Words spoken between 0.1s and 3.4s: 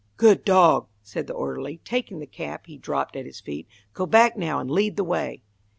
"Good dog!" said the orderly, taking the cap he dropped at his